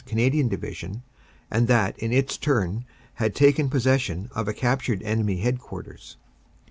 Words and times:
Canadian 0.03 0.47
Division, 0.47 1.03
and 1.51 1.67
that 1.67 1.95
in 1.99 2.11
its 2.11 2.35
turn 2.35 2.85
had 3.13 3.35
taken 3.35 3.69
possession 3.69 4.31
of 4.33 4.47
a 4.47 4.53
captured 4.53 5.03
enemy 5.03 5.37
headquarters. 5.41 6.17